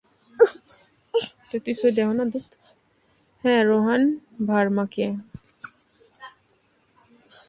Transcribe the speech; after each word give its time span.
হ্যাঁঁ, 3.39 3.63
রোহান 3.63 4.01
ভার্মাকে। 4.47 5.07